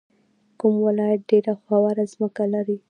[0.59, 2.77] کوم ولایت ډیره هواره ځمکه لري؟